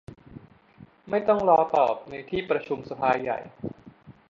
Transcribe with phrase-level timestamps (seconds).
[1.09, 3.39] ไม่ต้องรอตอบในที่ประชุมสภาใหญ่